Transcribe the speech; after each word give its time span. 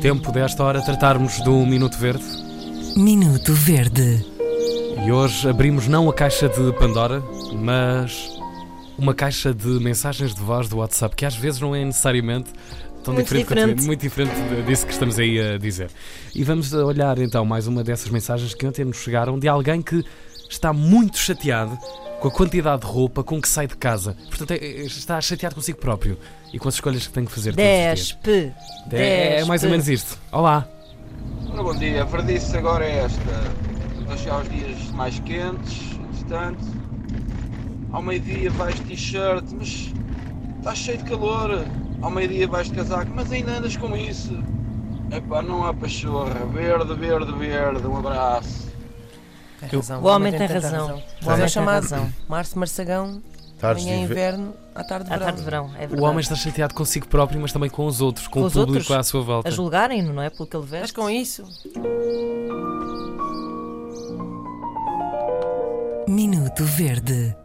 Tempo 0.00 0.32
desta 0.32 0.64
hora 0.64 0.80
tratarmos 0.80 1.40
do 1.42 1.66
Minuto 1.66 1.98
Verde. 1.98 2.24
Minuto 2.96 3.52
Verde. 3.52 4.24
E 5.06 5.12
hoje 5.12 5.48
abrimos 5.48 5.86
não 5.88 6.08
a 6.08 6.14
caixa 6.14 6.48
de 6.48 6.72
Pandora, 6.78 7.22
mas 7.52 8.30
uma 8.98 9.14
caixa 9.14 9.52
de 9.52 9.68
mensagens 9.68 10.34
de 10.34 10.40
voz 10.40 10.68
do 10.68 10.78
WhatsApp, 10.78 11.14
que 11.14 11.26
às 11.26 11.36
vezes 11.36 11.60
não 11.60 11.74
é 11.74 11.84
necessariamente 11.84 12.50
tão 13.04 13.12
Muito 13.12 13.26
diferente, 13.26 13.48
diferente. 13.48 13.82
muito 13.84 14.00
diferente 14.00 14.32
disso 14.66 14.86
que 14.86 14.92
estamos 14.92 15.18
aí 15.18 15.38
a 15.38 15.58
dizer. 15.58 15.90
E 16.34 16.42
vamos 16.44 16.72
olhar 16.72 17.18
então 17.18 17.44
mais 17.44 17.66
uma 17.66 17.84
dessas 17.84 18.08
mensagens 18.08 18.54
que 18.54 18.66
ontem 18.66 18.84
nos 18.86 18.98
chegaram 18.98 19.38
de 19.38 19.48
alguém 19.48 19.82
que 19.82 20.02
está 20.48 20.72
muito 20.72 21.18
chateado 21.18 21.78
com 22.20 22.28
a 22.28 22.30
quantidade 22.30 22.82
de 22.82 22.86
roupa 22.86 23.24
com 23.24 23.40
que 23.40 23.48
sai 23.48 23.66
de 23.66 23.76
casa. 23.76 24.14
Portanto, 24.28 24.50
é- 24.52 24.56
é- 24.56 24.80
está 24.84 25.20
chateado 25.20 25.54
consigo 25.54 25.78
próprio 25.78 26.18
e 26.52 26.58
com 26.58 26.68
as 26.68 26.74
escolhas 26.74 27.06
que 27.06 27.12
tem 27.12 27.24
que 27.24 27.32
fazer 27.32 27.50
os 27.50 27.56
dias. 27.56 27.98
Despe. 28.22 28.52
É, 28.92 29.40
é 29.40 29.44
mais 29.46 29.64
ou 29.64 29.70
menos 29.70 29.88
isto. 29.88 30.18
Olá. 30.30 30.68
Ora, 31.50 31.62
bom 31.62 31.74
dia, 31.74 32.02
a 32.02 32.04
verdice 32.04 32.56
agora 32.56 32.84
é 32.84 32.98
esta. 33.04 34.12
A 34.12 34.16
chegar 34.16 34.34
aos 34.34 34.48
dias 34.48 34.90
mais 34.90 35.18
quentes, 35.20 35.98
entretanto. 36.12 36.64
Ao 37.92 38.02
meio-dia 38.02 38.50
vais 38.50 38.74
de 38.74 38.82
t-shirt, 38.82 39.44
mas 39.56 39.92
está 40.58 40.74
cheio 40.74 40.98
de 40.98 41.04
calor. 41.04 41.64
Ao 42.02 42.10
meio-dia 42.10 42.46
vais 42.46 42.68
de 42.68 42.74
casaco, 42.74 43.10
mas 43.14 43.32
ainda 43.32 43.52
andas 43.58 43.76
com 43.76 43.96
isso. 43.96 44.38
Epá, 45.10 45.42
não 45.42 45.64
há 45.66 45.72
pachorra. 45.74 46.44
Verde, 46.52 46.94
verde, 46.94 47.32
verde. 47.32 47.86
Um 47.86 47.96
abraço. 47.96 48.69
Tem 49.60 49.68
Eu- 49.72 49.80
razão, 49.80 50.02
O 50.02 50.06
homem 50.06 50.32
tem 50.32 50.46
razão. 50.46 51.02
O 51.22 51.26
O 51.26 51.30
homem 51.32 51.44
é 51.44 51.48
chamado 51.48 51.82
razão. 51.82 52.12
Março 52.28 52.58
Marçagão, 52.58 53.22
Tardes 53.58 53.84
manhã 53.84 53.98
de 53.98 54.02
inverno, 54.04 54.54
à 54.74 54.82
tarde 54.82 55.04
de 55.06 55.10
À 55.12 55.16
verão. 55.16 55.26
tarde 55.26 55.38
de 55.38 55.44
verão, 55.44 55.70
é 55.74 55.78
verdade. 55.80 56.00
O 56.00 56.04
homem 56.04 56.20
está 56.20 56.34
chateado 56.34 56.74
consigo 56.74 57.06
próprio, 57.08 57.38
mas 57.40 57.52
também 57.52 57.68
com 57.68 57.84
os 57.86 58.00
outros, 58.00 58.26
com, 58.26 58.34
Com 58.34 58.40
o 58.40 58.46
os 58.46 58.52
público 58.54 58.78
outros? 58.78 58.90
à 58.96 59.02
sua 59.02 59.20
volta. 59.22 59.48
A 59.48 59.52
julgarem-no, 59.52 60.12
não 60.14 60.22
é? 60.22 60.30
Pelo 60.30 60.46
que 60.48 60.56
ele 60.56 60.66
Mas 60.70 60.80
veste. 60.80 60.94
com 60.94 61.10
isso, 61.10 61.44
Minuto 66.08 66.64
Verde. 66.64 67.36